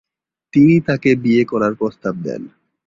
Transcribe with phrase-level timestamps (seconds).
[0.53, 2.41] তিনি তাকে বিয়ে করার প্রস্তাব দেন।